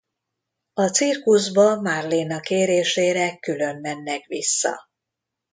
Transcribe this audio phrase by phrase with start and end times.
[0.73, 4.89] A cirkuszba Marlena kérésére külön mennek vissza.